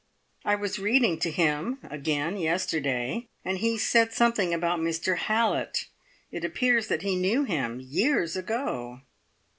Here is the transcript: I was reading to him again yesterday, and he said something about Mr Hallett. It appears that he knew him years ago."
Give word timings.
I 0.43 0.55
was 0.55 0.79
reading 0.79 1.19
to 1.19 1.29
him 1.29 1.77
again 1.83 2.35
yesterday, 2.35 3.27
and 3.45 3.59
he 3.59 3.77
said 3.77 4.11
something 4.11 4.51
about 4.51 4.79
Mr 4.79 5.15
Hallett. 5.15 5.85
It 6.31 6.43
appears 6.43 6.87
that 6.87 7.03
he 7.03 7.15
knew 7.15 7.43
him 7.43 7.79
years 7.79 8.35
ago." 8.35 9.01